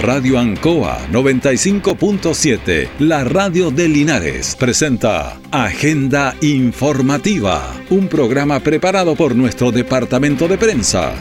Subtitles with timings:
[0.00, 9.72] Radio Ancoa 95.7, la radio de Linares, presenta Agenda Informativa, un programa preparado por nuestro
[9.72, 11.14] departamento de prensa.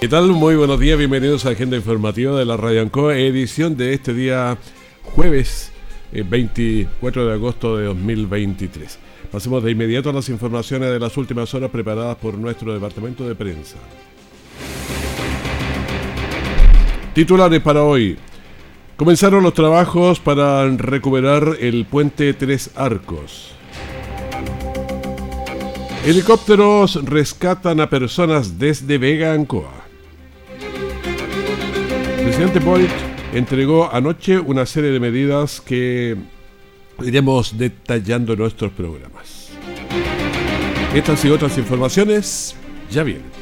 [0.00, 0.26] ¿Qué tal?
[0.32, 4.58] Muy buenos días, bienvenidos a Agenda Informativa de la Radio Ancoa, edición de este día
[5.14, 5.71] jueves
[6.12, 8.98] 24 eh, de agosto de 2023.
[9.30, 13.34] Pasemos de inmediato a las informaciones de las últimas horas preparadas por nuestro departamento de
[13.34, 13.78] prensa.
[17.14, 18.18] Titulares para hoy.
[18.96, 23.52] Comenzaron los trabajos para recuperar el puente Tres Arcos.
[26.04, 29.72] Helicópteros rescatan a personas desde Vega Ancoa.
[32.22, 36.16] Presidente Boric entregó anoche una serie de medidas que
[37.02, 39.50] iremos detallando en nuestros programas.
[40.94, 42.54] Estas y otras informaciones
[42.90, 43.41] ya vienen.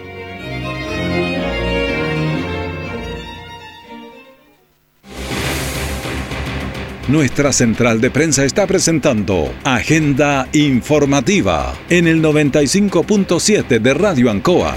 [7.11, 14.73] Nuestra central de prensa está presentando Agenda Informativa en el 95.7 de Radio Ancoa.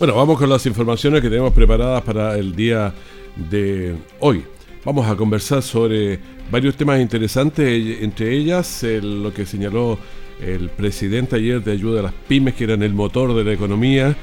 [0.00, 2.92] Bueno, vamos con las informaciones que tenemos preparadas para el día
[3.36, 4.44] de hoy.
[4.88, 6.18] Vamos a conversar sobre
[6.50, 9.98] varios temas interesantes, entre ellas lo que señaló
[10.40, 14.16] el presidente ayer de ayuda a las pymes, que eran el motor de la economía,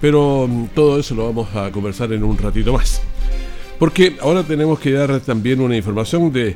[0.00, 3.02] pero mm, todo eso lo vamos a conversar en un ratito más.
[3.80, 6.54] Porque ahora tenemos que dar también una información de,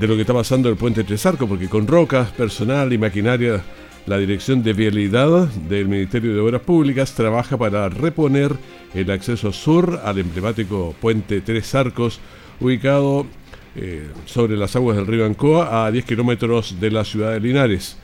[0.00, 2.96] de lo que está pasando en el puente Tres Arcos, porque con rocas, personal y
[2.96, 3.62] maquinaria,
[4.06, 8.56] la Dirección de Vialidad del Ministerio de Obras Públicas trabaja para reponer
[8.94, 12.20] el acceso sur al emblemático puente Tres Arcos,
[12.60, 13.26] ubicado
[13.74, 17.96] eh, sobre las aguas del río Ancoa, a 10 kilómetros de la ciudad de Linares.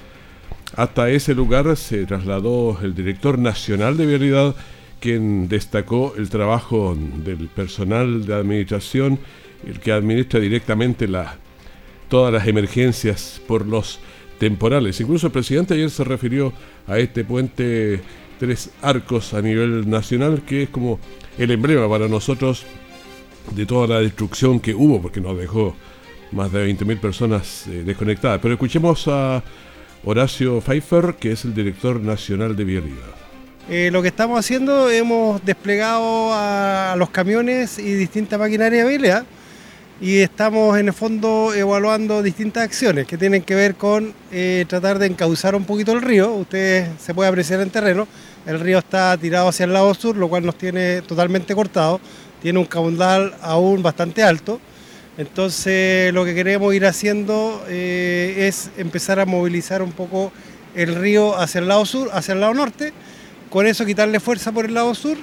[0.76, 4.54] Hasta ese lugar se trasladó el director nacional de vialidad,
[5.00, 9.18] quien destacó el trabajo del personal de administración,
[9.66, 11.08] el que administra directamente
[12.08, 13.98] todas las emergencias por los
[14.38, 15.00] temporales.
[15.00, 16.52] Incluso el presidente ayer se refirió
[16.86, 18.00] a este puente
[18.38, 20.98] Tres Arcos a nivel nacional, que es como
[21.38, 22.64] el emblema para nosotros
[23.50, 25.74] de toda la destrucción que hubo, porque nos dejó
[26.30, 28.40] más de 20.000 personas eh, desconectadas.
[28.40, 29.42] Pero escuchemos a
[30.04, 33.14] Horacio Pfeiffer, que es el director nacional de vialidad.
[33.68, 39.24] Eh, lo que estamos haciendo, hemos desplegado a los camiones y distintas maquinarias de vialidad
[40.02, 44.98] y estamos en el fondo evaluando distintas acciones que tienen que ver con eh, tratar
[44.98, 46.32] de encauzar un poquito el río.
[46.32, 48.08] Ustedes se puede apreciar en terreno,
[48.44, 52.00] el río está tirado hacia el lado sur, lo cual nos tiene totalmente cortado
[52.42, 54.60] tiene un caudal aún bastante alto.
[55.16, 60.32] Entonces lo que queremos ir haciendo eh, es empezar a movilizar un poco
[60.74, 62.92] el río hacia el lado sur, hacia el lado norte,
[63.50, 65.18] con eso quitarle fuerza por el lado sur.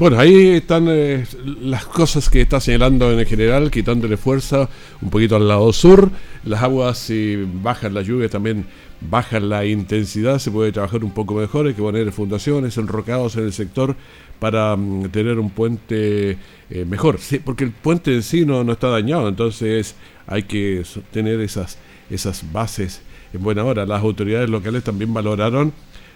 [0.00, 1.26] Bueno, ahí están eh,
[1.60, 4.66] las cosas que está señalando en el general, quitándole fuerza
[5.02, 6.10] un poquito al lado sur.
[6.42, 8.64] Las aguas, si bajan la lluvia, también
[9.02, 13.44] bajan la intensidad, se puede trabajar un poco mejor, hay que poner fundaciones, enrocados en
[13.44, 13.94] el sector
[14.38, 16.38] para mm, tener un puente
[16.70, 17.18] eh, mejor.
[17.20, 19.96] Sí, porque el puente en sí no, está dañado, entonces
[20.26, 20.82] hay que
[21.12, 21.76] tener esas,
[22.08, 23.02] esas bases
[23.34, 23.84] en buena hora.
[23.84, 25.74] Las autoridades locales también valoraron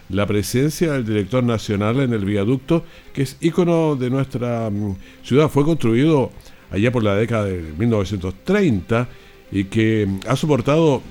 [0.09, 5.49] la presencia del director nacional en el viaducto, que es ícono de nuestra mm, ciudad.
[5.49, 6.31] Fue construido
[6.71, 9.09] allá por la década de 1930
[9.53, 11.03] y que mm, ha soportado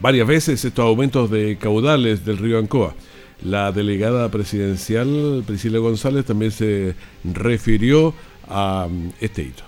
[0.00, 2.94] varias veces estos aumentos de caudales del río Ancoa.
[3.42, 8.14] La delegada presidencial Priscila González también se refirió
[8.48, 9.67] a mm, este hito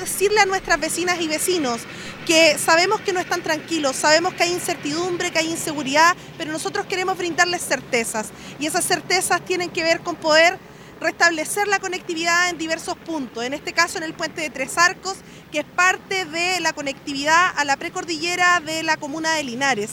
[0.00, 1.80] decirle a nuestras vecinas y vecinos
[2.26, 6.86] que sabemos que no están tranquilos, sabemos que hay incertidumbre, que hay inseguridad, pero nosotros
[6.86, 8.28] queremos brindarles certezas.
[8.58, 10.58] Y esas certezas tienen que ver con poder
[11.00, 15.16] restablecer la conectividad en diversos puntos, en este caso en el puente de Tres Arcos,
[15.50, 19.90] que es parte de la conectividad a la precordillera de la comuna de Linares,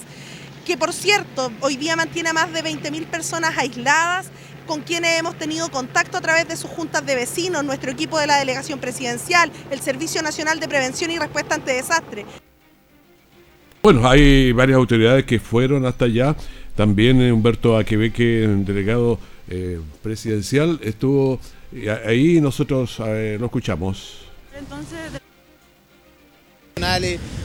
[0.66, 4.28] que por cierto hoy día mantiene a más de 20.000 personas aisladas
[4.70, 8.28] con quienes hemos tenido contacto a través de sus juntas de vecinos, nuestro equipo de
[8.28, 12.28] la delegación presidencial, el Servicio Nacional de Prevención y Respuesta ante Desastres.
[13.82, 16.36] Bueno, hay varias autoridades que fueron hasta allá.
[16.76, 19.18] También Humberto Aquebeque, delegado
[19.50, 21.40] eh, presidencial, estuvo
[22.06, 24.20] ahí nosotros eh, lo escuchamos.
[24.56, 25.20] Entonces,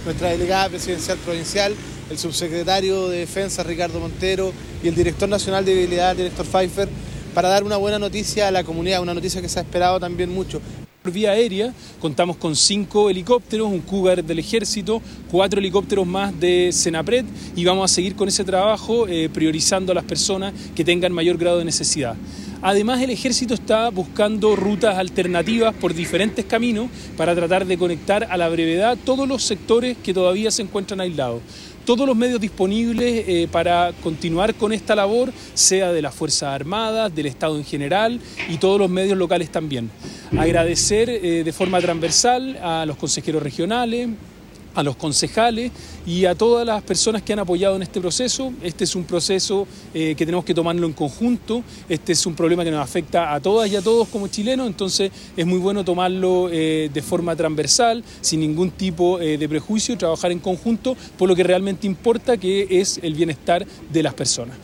[0.04, 1.74] nuestra delegada presidencial provincial,
[2.10, 6.88] el subsecretario de Defensa Ricardo Montero y el director nacional de viabilidad, director Pfeiffer,
[7.34, 10.32] para dar una buena noticia a la comunidad, una noticia que se ha esperado también
[10.32, 10.60] mucho.
[11.02, 16.70] Por vía aérea contamos con cinco helicópteros, un Cougar del ejército, cuatro helicópteros más de
[16.72, 21.12] Senapred y vamos a seguir con ese trabajo eh, priorizando a las personas que tengan
[21.12, 22.14] mayor grado de necesidad.
[22.62, 28.38] Además, el ejército está buscando rutas alternativas por diferentes caminos para tratar de conectar a
[28.38, 31.42] la brevedad todos los sectores que todavía se encuentran aislados
[31.84, 37.14] todos los medios disponibles eh, para continuar con esta labor, sea de las Fuerzas Armadas,
[37.14, 39.90] del Estado en general y todos los medios locales también.
[40.36, 44.08] Agradecer eh, de forma transversal a los consejeros regionales,
[44.74, 45.72] a los concejales
[46.06, 48.52] y a todas las personas que han apoyado en este proceso.
[48.62, 52.64] Este es un proceso eh, que tenemos que tomarlo en conjunto, este es un problema
[52.64, 56.48] que nos afecta a todas y a todos como chilenos, entonces es muy bueno tomarlo
[56.50, 61.36] eh, de forma transversal, sin ningún tipo eh, de prejuicio, trabajar en conjunto por lo
[61.36, 64.56] que realmente importa, que es el bienestar de las personas.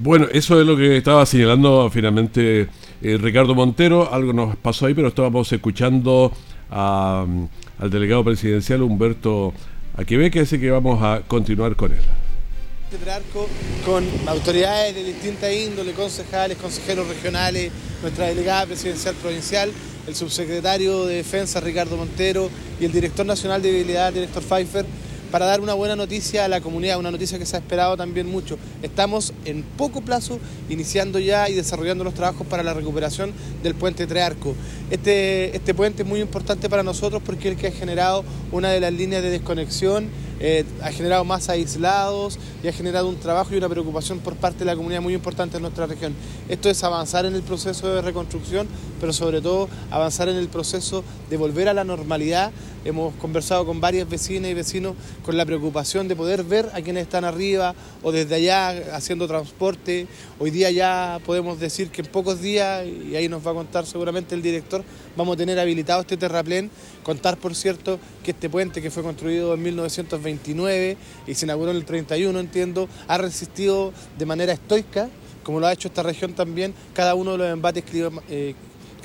[0.00, 2.68] Bueno, eso es lo que estaba señalando finalmente
[3.00, 6.32] Ricardo Montero, algo nos pasó ahí, pero estábamos escuchando
[6.74, 9.52] al delegado presidencial Humberto
[9.96, 12.00] Aquebeque, así que vamos a continuar con él.
[13.84, 17.72] Con autoridades de distintas índole, concejales, consejeros regionales,
[18.02, 19.72] nuestra delegada presidencial provincial,
[20.06, 22.50] el subsecretario de Defensa Ricardo Montero
[22.80, 24.84] y el director nacional de viabilidad, director Pfeiffer,
[25.34, 28.30] para dar una buena noticia a la comunidad, una noticia que se ha esperado también
[28.30, 28.56] mucho.
[28.84, 30.38] Estamos en poco plazo
[30.68, 34.54] iniciando ya y desarrollando los trabajos para la recuperación del puente Trearco.
[34.92, 38.22] Este, este puente es muy importante para nosotros porque es el que ha generado
[38.52, 40.08] una de las líneas de desconexión
[40.40, 44.60] eh, ha generado más aislados y ha generado un trabajo y una preocupación por parte
[44.60, 46.12] de la comunidad muy importante en nuestra región.
[46.48, 48.66] Esto es avanzar en el proceso de reconstrucción,
[49.00, 52.50] pero sobre todo avanzar en el proceso de volver a la normalidad.
[52.84, 54.94] Hemos conversado con varias vecinas y vecinos
[55.24, 60.06] con la preocupación de poder ver a quienes están arriba o desde allá haciendo transporte.
[60.38, 63.86] Hoy día ya podemos decir que en pocos días, y ahí nos va a contar
[63.86, 64.84] seguramente el director,
[65.16, 66.70] vamos a tener habilitado este terraplén.
[67.02, 71.78] Contar, por cierto, que este puente que fue construido en 1929 y se inauguró en
[71.78, 75.08] el 31, entiendo, ha resistido de manera estoica,
[75.42, 77.82] como lo ha hecho esta región también, cada uno de los embates
[78.28, 78.54] eh,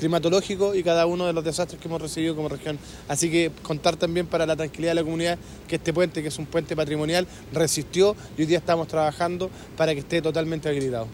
[0.00, 2.78] climatológicos y cada uno de los desastres que hemos recibido como región.
[3.06, 5.38] Así que contar también para la tranquilidad de la comunidad
[5.68, 9.94] que este puente, que es un puente patrimonial, resistió y hoy día estamos trabajando para
[9.94, 11.06] que esté totalmente habilitado.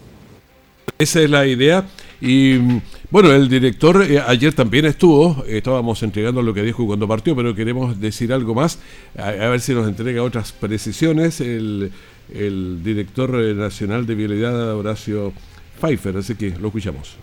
[0.97, 1.85] Esa es la idea.
[2.19, 2.57] Y
[3.11, 7.53] bueno, el director eh, ayer también estuvo, estábamos entregando lo que dijo cuando partió, pero
[7.53, 8.79] queremos decir algo más,
[9.15, 11.41] a, ver si nos entrega otras precisiones.
[11.41, 11.91] El,
[12.83, 15.31] director eh, nacional de vialidad, Horacio
[15.79, 17.15] Pfeiffer, así que lo escuchamos.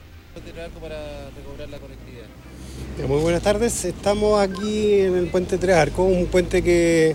[3.08, 7.14] Muy buenas tardes, estamos aquí en el puente Tres Arcos, un puente que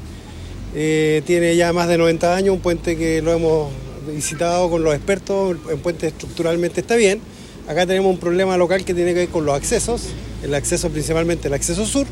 [0.75, 3.71] eh, tiene ya más de 90 años, un puente que lo hemos
[4.07, 7.21] visitado con los expertos, el puente estructuralmente está bien.
[7.67, 10.07] Acá tenemos un problema local que tiene que ver con los accesos,
[10.44, 12.06] el acceso principalmente el acceso sur.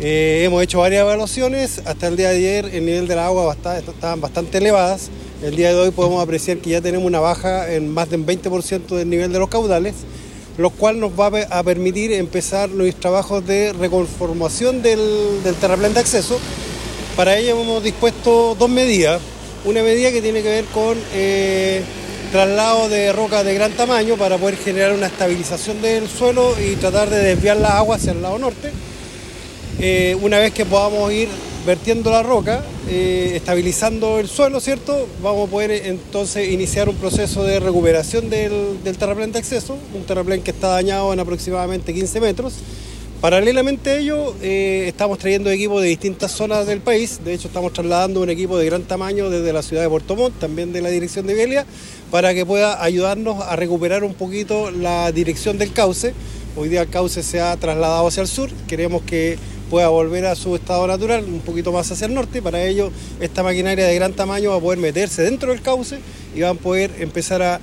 [0.00, 4.20] Eh, hemos hecho varias evaluaciones, hasta el día de ayer el nivel del agua estaban
[4.20, 5.10] bastante elevadas.
[5.42, 8.86] El día de hoy podemos apreciar que ya tenemos una baja en más del 20%
[8.96, 9.94] del nivel de los caudales,
[10.58, 16.38] lo cual nos va a permitir empezar los trabajos de reconformación del, terraplén de acceso.
[17.16, 19.20] Para ello hemos dispuesto dos medidas
[19.64, 21.82] una medida que tiene que ver con eh,
[22.30, 27.10] traslado de rocas de gran tamaño para poder generar una estabilización del suelo y tratar
[27.10, 28.70] de desviar las aguas hacia el lado norte.
[29.80, 31.28] Eh, una vez que podamos ir
[31.68, 35.06] vertiendo la roca, eh, estabilizando el suelo, ¿cierto?
[35.22, 40.40] Vamos a poder entonces iniciar un proceso de recuperación del, terraplén de acceso, un terraplén
[40.40, 42.54] que está dañado en aproximadamente 15 metros
[43.20, 47.18] Paralelamente a ello, eh, estamos trayendo equipos de distintas zonas del país.
[47.24, 50.38] De hecho, estamos trasladando un equipo de gran tamaño desde la ciudad de Puerto Montt,
[50.38, 51.66] también de la dirección de Velia,
[52.12, 56.14] para que pueda ayudarnos a recuperar un poquito la dirección del cauce.
[56.56, 58.50] Hoy día el cauce se ha trasladado hacia el sur.
[58.68, 59.36] Queremos que
[59.70, 62.42] pueda volver a su estado natural, un poquito más hacia el norte.
[62.42, 65.98] Para ello, esta maquinaria de gran tamaño va a poder meterse dentro del cauce
[66.34, 67.60] y van a poder empezar a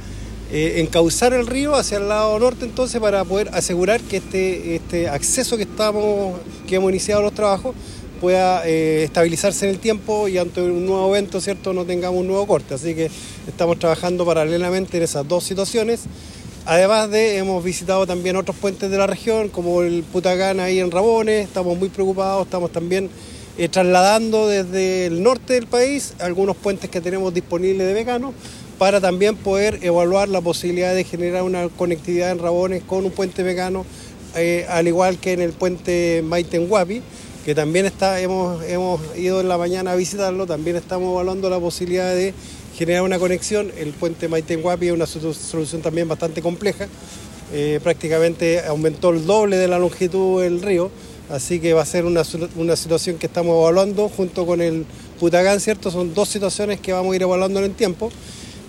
[0.52, 5.10] eh, encauzar el río hacia el lado norte entonces para poder asegurar que este, este
[5.10, 7.74] acceso que estamos, que hemos iniciado los trabajos
[8.22, 12.28] pueda eh, estabilizarse en el tiempo y ante un nuevo evento, ¿cierto?, no tengamos un
[12.28, 12.76] nuevo corte.
[12.76, 13.10] Así que
[13.48, 16.02] estamos trabajando paralelamente en esas dos situaciones.
[16.68, 20.90] Además de, hemos visitado también otros puentes de la región, como el Putacán ahí en
[20.90, 23.08] Rabones, estamos muy preocupados, estamos también
[23.60, 28.34] eh, trasladando desde el norte del país algunos puentes que tenemos disponibles de Mecano
[28.80, 33.44] para también poder evaluar la posibilidad de generar una conectividad en Rabones con un puente
[33.44, 33.86] Mecano,
[34.36, 37.04] eh, al igual que en el puente Maitenguapi,
[37.46, 41.60] que también está, hemos, hemos ido en la mañana a visitarlo, también estamos evaluando la
[41.60, 42.34] posibilidad de
[42.76, 43.72] generar una conexión.
[43.78, 46.88] El puente Maitenguapi es una solución también bastante compleja,
[47.54, 50.92] eh, prácticamente aumentó el doble de la longitud del río
[51.30, 52.24] Así que va a ser una,
[52.76, 54.86] situación que estamos evaluando junto con el
[55.20, 55.90] Putagán, ¿cierto?
[55.90, 58.12] Son dos situaciones que vamos a ir evaluando en el tiempo.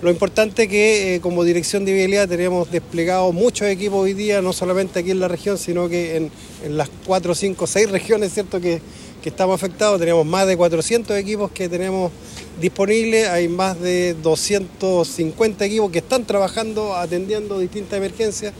[0.01, 4.41] Lo importante es que eh, como dirección de vialidad tenemos desplegado muchos equipos hoy día,
[4.41, 6.31] no solamente aquí en la región, sino que en,
[6.77, 8.59] las cuatro, cinco, seis regiones, ¿cierto?
[8.61, 8.81] Que,
[9.28, 9.99] estamos afectados.
[9.99, 12.12] Tenemos más de 400 equipos que tenemos
[12.61, 18.52] disponibles, hay más de 250 equipos que están trabajando, atendiendo distintas emergencias.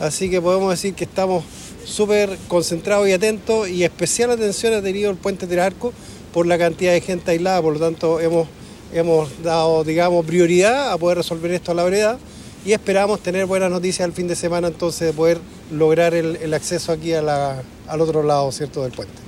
[0.00, 1.44] Así que podemos decir que estamos
[1.84, 5.92] súper concentrado y atento y especial atención ha tenido el puente del arco
[6.32, 8.46] por la cantidad de gente aislada, por lo tanto hemos,
[8.92, 12.18] hemos dado digamos prioridad a poder resolver esto a la brevedad
[12.64, 15.38] y esperamos tener buenas noticias el fin de semana entonces de poder
[15.72, 19.27] lograr el, acceso aquí a al otro lado cierto del puente.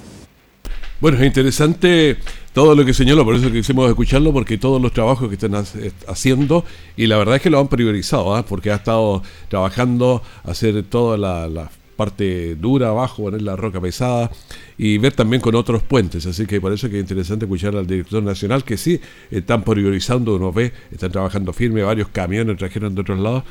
[1.01, 2.19] Bueno, es interesante
[2.53, 5.55] todo lo que señaló, por eso quisimos escucharlo, porque todos los trabajos que están
[6.07, 6.65] haciendo,
[6.95, 8.45] y la verdad es que lo han priorizado, ¿ah?
[8.45, 14.31] porque ha estado trabajando, hacer toda la, la parte dura abajo, poner la roca pesada
[14.77, 16.27] y ver también con otros puentes.
[16.27, 19.65] Así que por eso es que es interesante escuchar al director nacional que sí están
[19.65, 23.45] priorizando, uno ve, están trabajando firme, varios camiones trajeron de otros lados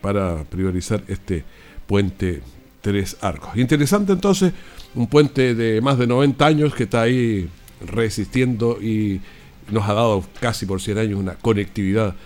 [0.00, 1.44] para priorizar este
[1.86, 2.42] puente
[2.80, 3.56] Tres Arcos.
[3.56, 4.52] Interesante entonces,
[4.98, 7.48] un puente de más de 90 años que está ahí
[7.86, 9.20] resistiendo y
[9.70, 12.16] nos ha dado casi por 100 años una conectividad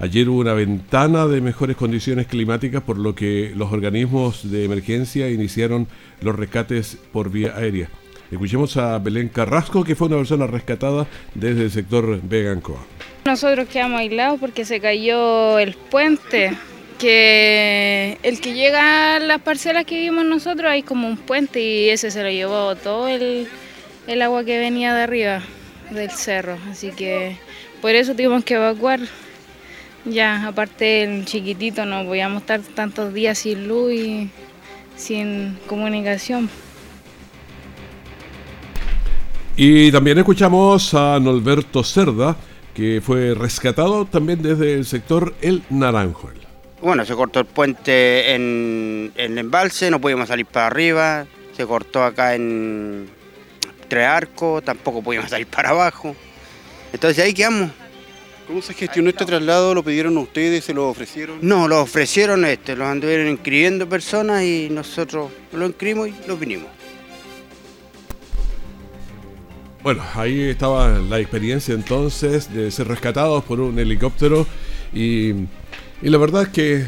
[0.00, 5.30] Ayer hubo una ventana de mejores condiciones climáticas, por lo que los organismos de emergencia
[5.30, 5.86] iniciaron
[6.22, 7.88] los rescates por vía aérea.
[8.32, 12.84] Escuchemos a Belén Carrasco, que fue una persona rescatada desde el sector Vegancoa.
[13.26, 16.58] Nosotros quedamos aislados porque se cayó el puente,
[16.98, 21.90] que el que llega a las parcelas que vimos nosotros hay como un puente y
[21.90, 23.46] ese se lo llevó todo el
[24.08, 25.42] el agua que venía de arriba
[25.90, 27.36] del cerro, así que
[27.82, 29.00] por eso tuvimos que evacuar.
[30.04, 34.30] Ya, aparte el chiquitito, no podíamos estar tantos días sin luz y
[34.96, 36.48] sin comunicación.
[39.56, 42.36] Y también escuchamos a Norberto Cerda,
[42.72, 46.30] que fue rescatado también desde el sector El Naranjo.
[46.80, 51.66] Bueno, se cortó el puente en, en el embalse, no pudimos salir para arriba, se
[51.66, 53.08] cortó acá en,
[53.88, 56.14] tres arcos, tampoco podíamos salir para abajo.
[56.92, 57.70] Entonces ahí quedamos.
[58.46, 59.74] ¿Cómo se gestionó este traslado?
[59.74, 60.64] ¿Lo pidieron ustedes?
[60.64, 61.38] ¿Se lo ofrecieron?
[61.42, 66.68] No, lo ofrecieron, este, los anduvieron inscribiendo personas y nosotros lo inscribimos y lo vinimos.
[69.82, 74.46] Bueno, ahí estaba la experiencia entonces de ser rescatados por un helicóptero
[74.94, 76.86] y, y la verdad es que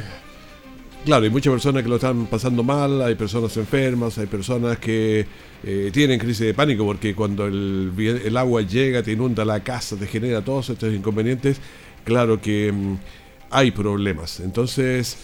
[1.04, 5.24] Claro, hay muchas personas que lo están pasando mal, hay personas enfermas, hay personas que
[5.64, 10.06] eh, tienen crisis de pánico porque cuando el, agua llega, te inunda la casa, te
[10.06, 11.58] genera todos estos inconvenientes,
[12.04, 12.96] claro que mm,
[13.50, 14.40] hay problemas.
[14.40, 15.16] Entonces,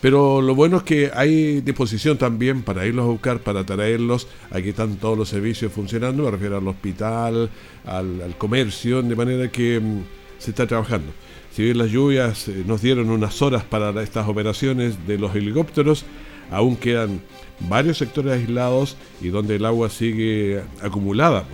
[0.00, 4.26] pero lo bueno es que hay disposición también para irlos a buscar, para traerlos.
[4.50, 7.48] Aquí están todos los servicios funcionando, me refiero al hospital,
[7.84, 10.00] al, comercio, de manera que mm,
[10.38, 11.12] se está trabajando.
[11.60, 16.06] Si bien las lluvias eh, nos dieron unas horas para estas operaciones de los helicópteros,
[16.50, 17.20] aún quedan
[17.68, 21.44] varios sectores aislados y donde el agua sigue acumulada.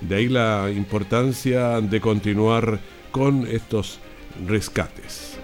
[0.00, 2.80] De ahí la importancia de continuar
[3.12, 4.00] con estos
[4.48, 5.38] rescates.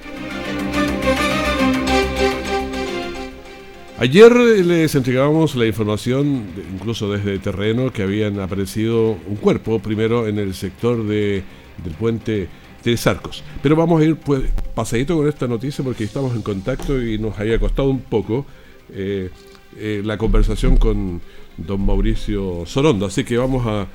[4.01, 6.45] Ayer les entregábamos la información,
[6.75, 11.45] incluso desde terreno, que habían aparecido un cuerpo, primero en el sector de,
[11.85, 12.49] del puente
[12.97, 13.43] Sarcos.
[13.63, 14.43] Pero vamos a ir pues,
[14.75, 18.47] pasadito con esta noticia porque estamos en contacto y nos había costado un poco
[18.93, 19.31] eh,
[19.77, 21.21] eh, la conversación con
[21.57, 23.07] don Mauricio Sorondo.
[23.07, 23.87] Así que vamos a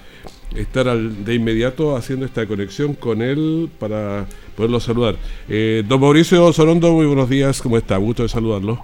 [0.56, 5.16] estar de inmediato haciendo esta conexión con él para poderlo saludar.
[5.50, 7.98] Eh, don Mauricio Sorondo, muy buenos días, ¿cómo está?
[7.98, 8.80] Gusto de saludarlo.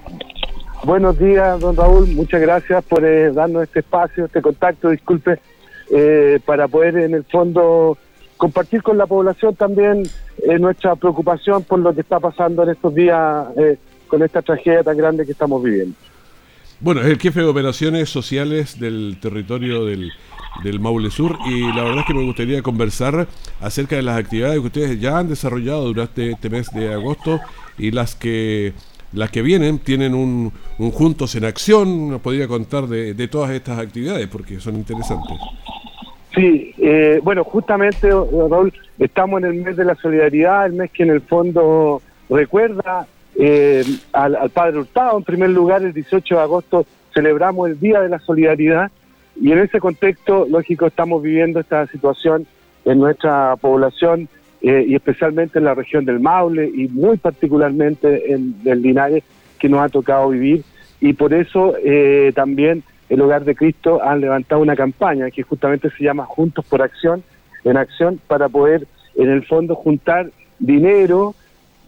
[0.83, 3.01] Buenos días, don Raúl, muchas gracias por
[3.33, 5.37] darnos este espacio, este contacto, disculpe,
[6.45, 7.97] para poder en el fondo
[8.39, 10.03] compartir con la población también
[10.41, 13.77] eh, nuestra preocupación por lo que está pasando en estos días eh,
[14.07, 15.93] con esta tragedia tan grande que estamos viviendo.
[16.79, 20.13] Bueno, es el jefe de operaciones sociales del territorio del,
[20.63, 23.27] del Maule Sur y la verdad es que me gustaría conversar
[23.59, 27.41] acerca de las actividades que ustedes ya han desarrollado durante este mes de agosto
[27.77, 28.71] y las que
[29.11, 32.09] las que vienen tienen un, Juntos en Acción.
[32.09, 35.37] ¿Nos podría contar de, de todas estas actividades porque son interesantes?
[36.33, 41.03] Sí, eh, bueno, justamente, Raúl, estamos en el mes de la solidaridad, el mes que
[41.03, 43.83] en el fondo recuerda eh,
[44.13, 45.17] al, Padre Hurtado.
[45.17, 48.91] En primer lugar, el 18 de agosto celebramos el Día de la Solidaridad
[49.41, 52.45] y en ese contexto, lógico, estamos viviendo esta situación
[52.85, 54.29] en nuestra población
[54.61, 59.23] eh, y especialmente en la región del Maule y muy particularmente en el Linares
[59.57, 60.63] que nos ha tocado vivir
[61.01, 61.75] y por eso
[62.35, 66.81] también el Hogar de Cristo han levantado una campaña que justamente se llama Juntos por
[66.81, 67.23] Acción,
[67.63, 71.35] en acción para poder en el fondo juntar dinero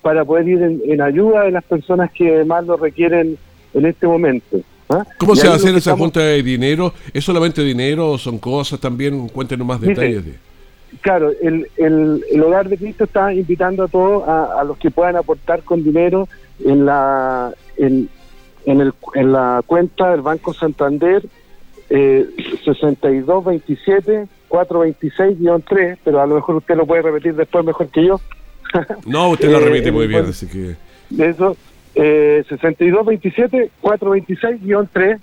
[0.01, 3.37] para poder ir en, ayuda de las personas que más lo requieren
[3.73, 4.59] en este momento.
[4.89, 5.05] ¿ah?
[5.17, 6.93] ¿Cómo se va a hacer esa junta de dinero?
[7.13, 9.27] ¿Es solamente dinero o son cosas también?
[9.29, 10.25] Cuéntenos más detalles.
[10.25, 10.33] De...
[11.01, 15.15] Claro, el, el, Hogar de Cristo está invitando a todos, a, a los que puedan
[15.15, 16.27] aportar con dinero
[16.65, 18.09] en la en,
[18.65, 21.23] en, el, en la cuenta del Banco Santander
[21.89, 22.27] eh,
[22.63, 28.21] 6227 426-3, pero a lo mejor usted lo puede repetir después mejor que yo.
[29.05, 30.75] no, usted lo repite muy bien, así que...
[31.17, 31.57] Eso,
[31.95, 35.19] eh, 6227-426-3,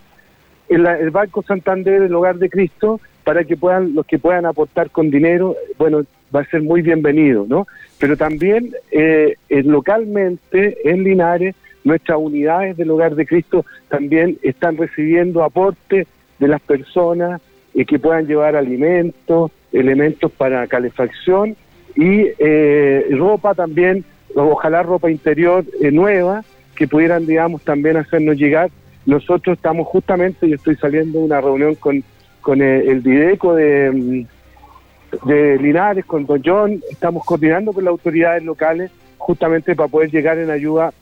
[0.68, 4.90] el, el Banco Santander, el Hogar de Cristo, para que puedan, los que puedan aportar
[4.90, 6.02] con dinero, bueno,
[6.34, 7.68] va a ser muy bienvenido, ¿no?
[7.98, 15.42] Pero también eh, localmente en Linares Nuestras unidades del Hogar de Cristo también están recibiendo
[15.42, 16.06] aportes
[16.38, 17.40] de las personas
[17.74, 21.56] eh, que puedan llevar alimentos, elementos para calefacción
[21.94, 26.44] y eh, ropa también, ojalá ropa interior eh, nueva,
[26.76, 28.70] que pudieran, digamos, también hacernos llegar.
[29.04, 32.04] Nosotros estamos justamente, yo estoy saliendo de una reunión con,
[32.40, 38.44] con el, Dideco de, mm, de Linares, con Don John, estamos coordinando con las autoridades
[38.44, 40.92] locales justamente para poder llegar en ayuda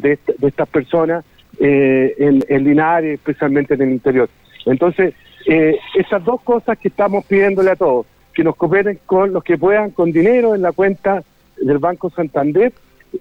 [0.00, 1.24] de, estas personas
[1.58, 4.28] eh, en, Linares, especialmente en el interior.
[4.66, 5.14] Entonces,
[5.46, 9.58] eh, esas dos cosas que estamos pidiéndole a todos, que nos cooperen con los que
[9.58, 11.22] puedan con dinero en la cuenta
[11.60, 12.72] del Banco Santander,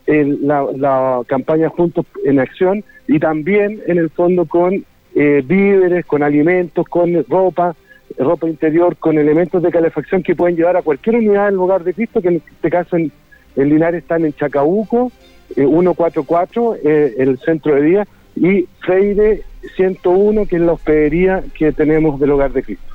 [0.06, 4.86] la, campaña Juntos en Acción y también en el fondo con
[5.16, 7.76] eh, víveres, con alimentos, con ropa,
[8.18, 11.94] ropa interior, con elementos de calefacción que pueden llevar a cualquier unidad del hogar de
[11.94, 13.12] Cristo, que en este caso en,
[13.56, 15.12] en Linares están en Chacabuco,
[15.56, 19.44] 144, eh, eh, el centro de día, y Freire
[19.76, 22.86] 101, que es la hospedería que tenemos del Hogar de Cristo.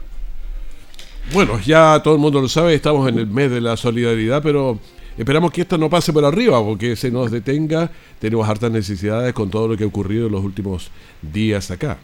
[1.33, 4.79] Bueno, ya todo el mundo lo sabe, estamos en el mes de la solidaridad, pero
[5.17, 7.91] esperamos que esto no pase por arriba, porque se nos detenga.
[8.19, 10.91] Tenemos hartas necesidades con todo lo que ha ocurrido en los últimos
[11.23, 11.99] días acá.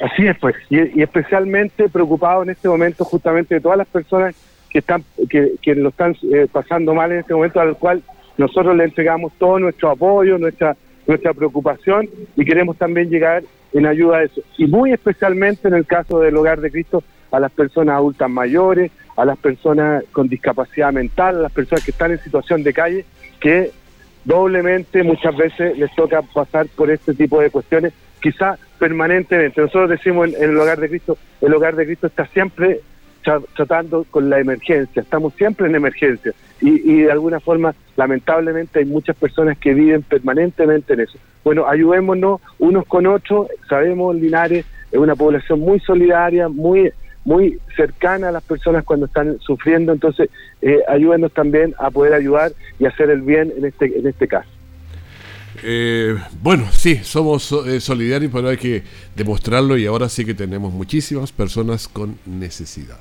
[0.00, 4.34] Así es, pues, y, especialmente preocupado en este momento justamente de todas las personas
[4.68, 8.02] que están que, que lo están eh, pasando mal en este momento, al cual
[8.36, 13.42] nosotros le entregamos todo nuestro apoyo, nuestra, nuestra preocupación y queremos también llegar
[13.72, 14.40] en ayuda a eso.
[14.56, 18.92] Y muy especialmente en el caso del Hogar de Cristo, a las personas adultas mayores,
[19.16, 23.04] a las personas con discapacidad mental, a las personas que están en situación de calle,
[23.40, 23.72] que
[24.24, 29.60] doblemente muchas veces les toca pasar por este tipo de cuestiones, quizá permanentemente.
[29.60, 32.80] Nosotros decimos en, el hogar de Cristo, el hogar de Cristo está siempre
[33.56, 36.32] tratando con la emergencia, estamos siempre en emergencia
[36.64, 41.18] y, y, de alguna forma lamentablemente hay muchas personas que viven permanentemente en eso.
[41.44, 46.92] Bueno, ayudémonos unos con otros, sabemos Linares es una población muy solidaria, muy
[47.24, 50.28] muy cercana a las personas cuando están sufriendo, entonces
[50.60, 54.48] eh, ayúdenos también a poder ayudar y hacer el bien en este, en este caso.
[55.62, 58.82] Eh, bueno, sí, somos eh, solidarios, pero hay que
[59.14, 62.98] demostrarlo y ahora sí que tenemos muchísimas personas con necesidad.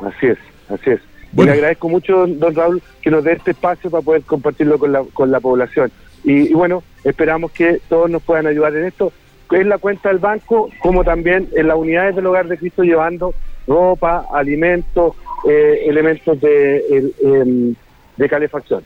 [0.00, 1.00] Así es, así es.
[1.34, 5.02] Le agradezco mucho, don Raúl, que nos dé este espacio para poder compartirlo con la,
[5.12, 5.90] con la población.
[6.24, 9.12] y bueno, esperamos que todos nos puedan ayudar en esto
[9.54, 13.34] es la cuenta del banco, como también en las unidades del hogar de Cristo llevando
[13.66, 15.14] ropa, alimentos,
[15.48, 17.74] eh, elementos de, em,
[18.16, 18.82] de calefacción.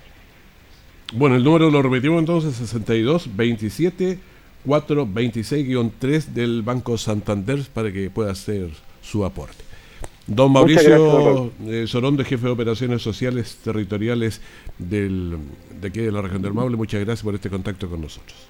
[1.12, 4.18] Bueno, el número lo repetimos entonces, 62 27
[4.66, 8.68] 426-3 del Banco Santander para que pueda hacer
[9.00, 9.70] su aporte.
[10.31, 14.40] Don Mauricio eh, Sorón, de jefe de operaciones sociales territoriales
[14.79, 15.37] del,
[15.81, 18.49] de aquí de la región del Maule, muchas gracias por este contacto con nosotros.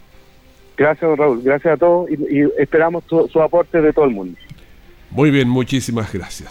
[0.76, 1.40] Gracias, Raúl.
[1.42, 4.38] Gracias a todos y, esperamos su, aporte de todo el mundo.
[5.10, 6.50] Muy bien, muchísimas gracias.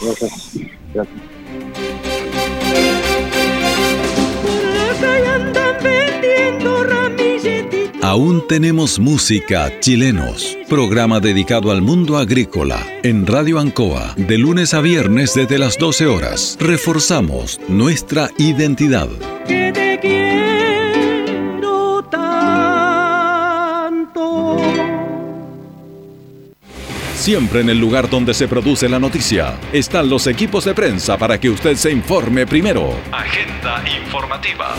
[8.10, 14.82] Aún tenemos música chilenos, programa dedicado al mundo agrícola en Radio Ancoa, de lunes a
[14.82, 16.58] viernes desde las 12 horas.
[16.60, 19.10] Reforzamos nuestra identidad.
[27.14, 31.40] Siempre en el lugar donde se produce la noticia están los equipos de prensa para
[31.40, 32.92] que usted se informe primero.
[33.12, 34.74] Agenda informativa.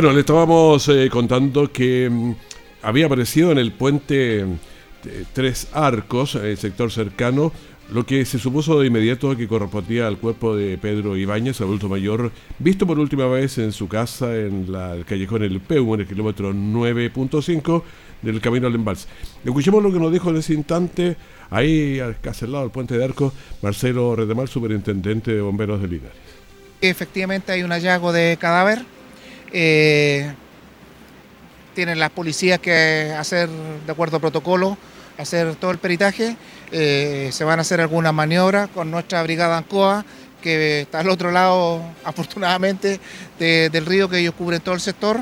[0.00, 2.32] Bueno, le estábamos eh, contando que mm,
[2.82, 4.46] había aparecido en el puente
[5.32, 7.50] Tres Arcos, en el sector cercano,
[7.90, 12.30] lo que se supuso de inmediato que correspondía al cuerpo de Pedro Ibáñez, adulto mayor,
[12.60, 16.06] visto por última vez en su casa en la, el callejón El Peu, en el
[16.06, 17.82] kilómetro 9.5
[18.22, 19.08] del camino al embalse.
[19.44, 21.16] Escuchemos lo que nos dijo en ese instante,
[21.50, 23.32] ahí casi al lado del puente de Arcos,
[23.62, 26.16] Marcelo Redemar, superintendente de bomberos de Linares.
[26.80, 28.84] Efectivamente hay un hallazgo de cadáver
[29.52, 30.32] eh,
[31.74, 34.76] tienen las policías que hacer, de acuerdo al protocolo,
[35.16, 36.36] hacer todo el peritaje.
[36.72, 40.04] Eh, se van a hacer algunas maniobras con nuestra brigada ANCOA,
[40.42, 43.00] que está al otro lado, afortunadamente,
[43.38, 45.20] del río que ellos cubren todo el sector.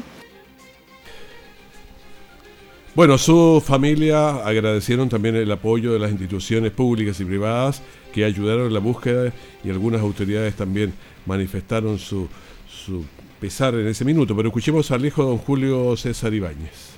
[2.96, 8.68] Bueno, su familia agradecieron también el apoyo de las instituciones públicas y privadas que ayudaron
[8.68, 9.30] en la búsqueda
[9.62, 10.94] y algunas autoridades también
[11.26, 12.26] manifestaron su,
[12.66, 13.04] su
[13.40, 16.96] pesar en ese minuto, pero escuchemos al hijo don Julio César Ibáñez.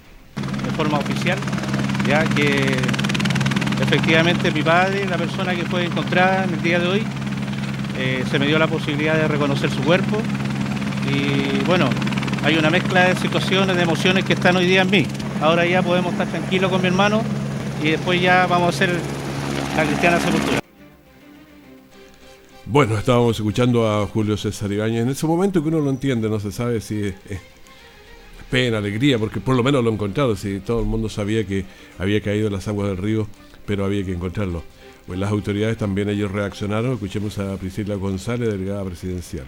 [0.64, 1.38] De forma oficial,
[2.06, 2.76] ya que
[3.82, 7.02] efectivamente mi padre, la persona que fue encontrada en el día de hoy,
[7.98, 10.18] eh, se me dio la posibilidad de reconocer su cuerpo
[11.12, 11.88] y bueno,
[12.44, 15.06] hay una mezcla de situaciones, de emociones que están hoy día en mí.
[15.40, 17.22] Ahora ya podemos estar tranquilos con mi hermano
[17.82, 18.90] y después ya vamos a hacer
[19.76, 20.67] la cristiana sepultura.
[22.70, 26.38] Bueno, estábamos escuchando a Julio César Ibáñez en ese momento que uno lo entiende, no
[26.38, 27.14] se sabe si es,
[28.50, 31.64] pena, alegría, porque por lo menos lo encontraron, si todo el mundo sabía que
[31.98, 33.26] había caído en las aguas del río,
[33.64, 34.62] pero había que encontrarlo.
[35.06, 39.46] Pues las autoridades también ellos reaccionaron, escuchemos a Priscila González, delegada presidencial.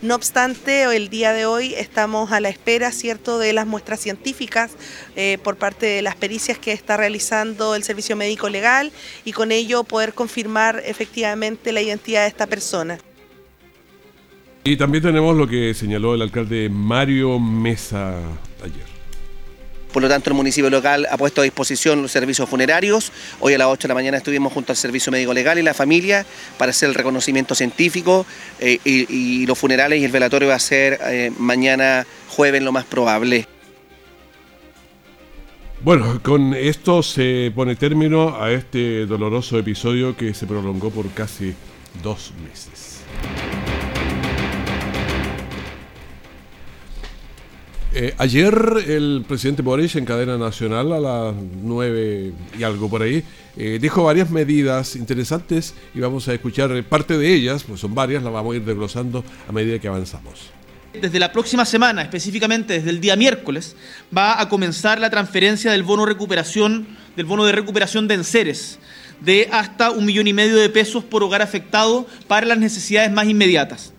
[0.00, 4.76] No obstante, el día de hoy estamos a la espera, ¿cierto?, de las muestras científicas
[5.16, 8.92] eh, por parte de las pericias que está realizando el Servicio Médico Legal
[9.24, 12.98] y con ello poder confirmar efectivamente la identidad de esta persona.
[14.62, 18.18] Y también tenemos lo que señaló el alcalde Mario Mesa
[18.62, 18.97] ayer.
[19.98, 23.10] Por lo tanto, el municipio local ha puesto a disposición los servicios funerarios.
[23.40, 25.74] Hoy a las 8 de la mañana estuvimos junto al Servicio Médico Legal y la
[25.74, 26.24] familia
[26.56, 28.24] para hacer el reconocimiento científico
[28.60, 32.84] eh, y, los funerales y el velatorio va a ser eh, mañana jueves lo más
[32.84, 33.48] probable.
[35.80, 41.54] Bueno, con esto se pone término a este doloroso episodio que se prolongó por casi
[42.04, 42.87] dos meses.
[48.00, 48.54] Eh, ayer
[48.86, 53.24] el presidente Boric en cadena nacional a las 9 y algo por ahí
[53.56, 58.22] eh, dijo varias medidas interesantes y vamos a escuchar parte de ellas, pues son varias,
[58.22, 60.50] las vamos a ir desglosando a medida que avanzamos.
[60.92, 63.74] Desde la próxima semana, específicamente desde el día miércoles,
[64.16, 68.78] va a comenzar la transferencia del bono recuperación, del bono de recuperación de enseres,
[69.18, 73.26] de hasta un millón y medio de pesos por hogar afectado para las necesidades más
[73.26, 73.92] inmediatas.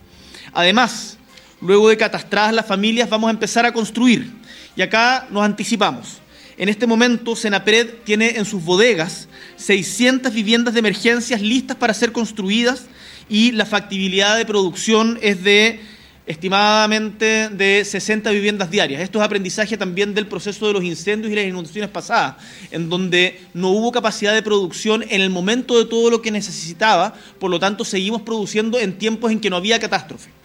[0.54, 1.18] Además,
[1.60, 4.30] luego de catastradas las familias, vamos a empezar a construir.
[4.76, 6.18] Y acá nos anticipamos.
[6.56, 12.12] En este momento, Senapred tiene en sus bodegas 600 viviendas de emergencias listas para ser
[12.12, 12.86] construidas
[13.28, 15.80] y la factibilidad de producción es de
[16.26, 19.00] estimadamente de 60 viviendas diarias.
[19.00, 22.36] Esto es aprendizaje también del proceso de los incendios y las inundaciones pasadas,
[22.70, 27.14] en donde no hubo capacidad de producción en el momento de todo lo que necesitaba,
[27.38, 30.39] por lo tanto seguimos produciendo en tiempos en que no había catástrofe.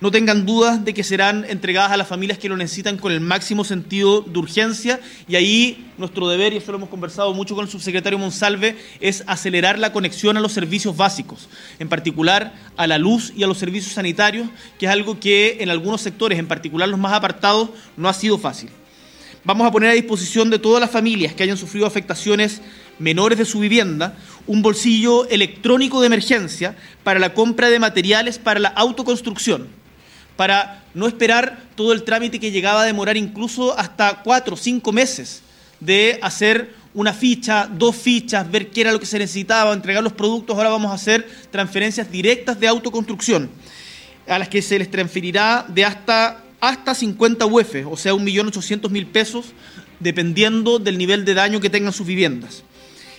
[0.00, 3.20] No tengan dudas de que serán entregadas a las familias que lo necesitan con el
[3.20, 7.64] máximo sentido de urgencia y ahí nuestro deber, y eso lo hemos conversado mucho con
[7.64, 12.98] el subsecretario Monsalve, es acelerar la conexión a los servicios básicos, en particular a la
[12.98, 14.48] luz y a los servicios sanitarios,
[14.80, 18.36] que es algo que en algunos sectores, en particular los más apartados, no ha sido
[18.36, 18.70] fácil.
[19.44, 22.62] Vamos a poner a disposición de todas las familias que hayan sufrido afectaciones
[22.98, 28.60] menores de su vivienda un bolsillo electrónico de emergencia para la compra de materiales para
[28.60, 29.83] la autoconstrucción
[30.36, 34.92] para no esperar todo el trámite que llegaba a demorar incluso hasta cuatro o cinco
[34.92, 35.42] meses
[35.80, 40.12] de hacer una ficha, dos fichas, ver qué era lo que se necesitaba, entregar los
[40.12, 40.56] productos.
[40.56, 43.50] Ahora vamos a hacer transferencias directas de autoconstrucción,
[44.28, 49.46] a las que se les transferirá de hasta, hasta 50 UF, o sea, 1.800.000 pesos,
[49.98, 52.62] dependiendo del nivel de daño que tengan sus viviendas.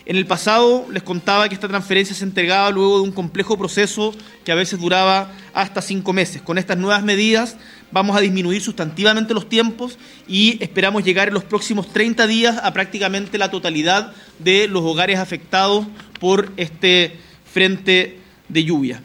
[0.06, 4.14] En el pasado les contaba que esta transferencia se entregaba luego de un complejo proceso
[4.44, 6.44] que a veces duraba hasta cinco meses.
[6.44, 7.58] Con estas nuevas medidas
[7.92, 12.72] vamos a disminuir sustantivamente los tiempos y esperamos llegar en los próximos 30 días a
[12.72, 15.88] prácticamente la totalidad de los hogares afectados
[16.20, 17.18] por este
[17.52, 19.02] frente de lluvia.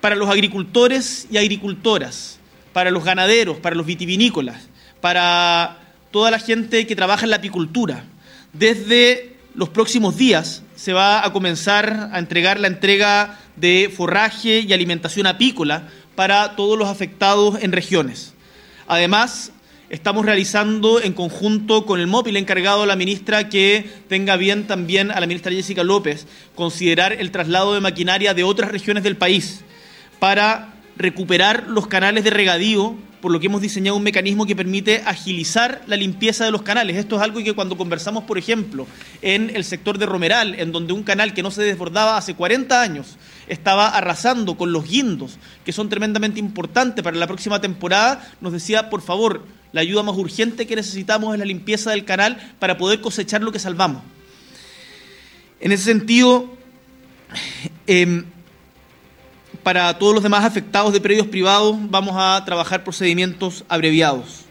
[0.00, 2.40] Para los agricultores y agricultoras,
[2.72, 4.68] para los ganaderos, para los vitivinícolas,
[5.00, 5.78] para
[6.10, 8.04] toda la gente que trabaja en la apicultura,
[8.52, 14.72] desde los próximos días se va a comenzar a entregar la entrega de forraje y
[14.72, 18.34] alimentación apícola para todos los afectados en regiones.
[18.86, 19.52] Además,
[19.88, 25.10] estamos realizando en conjunto con el móvil encargado a la ministra que tenga bien también
[25.10, 29.62] a la ministra Jessica López considerar el traslado de maquinaria de otras regiones del país
[30.18, 35.02] para recuperar los canales de regadío por lo que hemos diseñado un mecanismo que permite
[35.06, 36.96] agilizar la limpieza de los canales.
[36.96, 38.86] Esto es algo que cuando conversamos, por ejemplo,
[39.22, 42.80] en el sector de Romeral, en donde un canal que no se desbordaba hace 40
[42.80, 43.16] años
[43.48, 48.90] estaba arrasando con los guindos, que son tremendamente importantes para la próxima temporada, nos decía,
[48.90, 53.00] por favor, la ayuda más urgente que necesitamos es la limpieza del canal para poder
[53.00, 54.02] cosechar lo que salvamos.
[55.60, 56.56] En ese sentido,
[57.86, 58.24] eh,
[59.66, 64.44] para todos los demás afectados de predios privados vamos a trabajar procedimientos abreviados.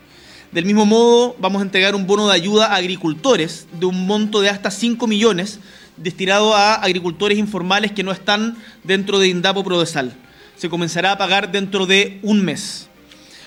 [0.51, 4.41] Del mismo modo, vamos a entregar un bono de ayuda a agricultores de un monto
[4.41, 5.61] de hasta 5 millones
[5.95, 10.11] destinado a agricultores informales que no están dentro de Indapo Prodesal.
[10.57, 12.89] Se comenzará a pagar dentro de un mes.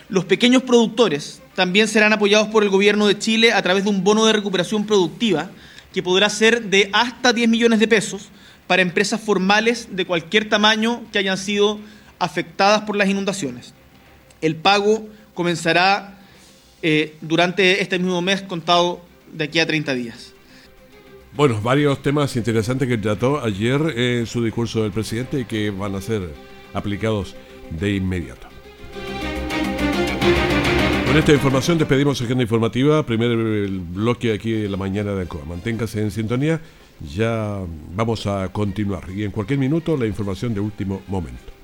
[0.08, 4.02] Los pequeños productores también serán apoyados por el Gobierno de Chile a través de un
[4.02, 5.50] bono de recuperación productiva
[5.92, 8.30] que podrá ser de hasta 10 millones de pesos
[8.68, 11.80] para empresas formales de cualquier tamaño que hayan sido
[12.20, 13.74] afectadas por las inundaciones.
[14.40, 16.20] El pago comenzará
[16.82, 19.00] eh, durante este mismo mes contado
[19.32, 20.32] de aquí a 30 días.
[21.34, 25.94] Bueno, varios temas interesantes que trató ayer en su discurso del presidente y que van
[25.94, 26.28] a ser
[26.74, 27.34] aplicados
[27.70, 28.48] de inmediato.
[31.06, 35.44] Con esta información despedimos agenda informativa, primer bloque aquí de la mañana de Alcoa.
[35.46, 36.60] Manténgase en sintonía
[37.00, 37.60] ya
[37.94, 41.58] vamos a continuar y en cualquier minuto la información de último momento.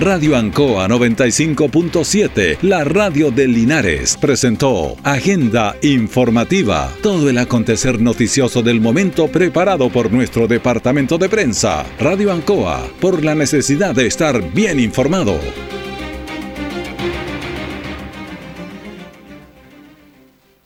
[0.00, 8.80] Radio Ancoa 95.7, la radio de Linares, presentó Agenda Informativa, todo el acontecer noticioso del
[8.80, 11.84] momento preparado por nuestro departamento de prensa.
[11.98, 15.38] Radio Ancoa, por la necesidad de estar bien informado.